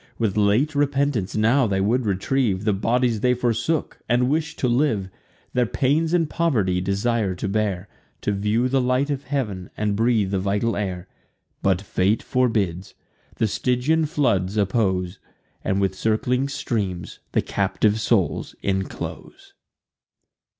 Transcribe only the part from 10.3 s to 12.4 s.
the vital air: But fate